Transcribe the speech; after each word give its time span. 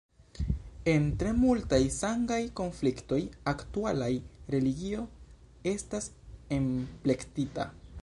En 0.93 1.03
tre 1.23 1.33
multaj 1.41 1.79
sangaj 1.97 2.39
konfliktoj 2.61 3.21
aktualaj 3.53 4.09
religio 4.57 5.07
estas 5.77 6.13
enplektita. 6.61 7.73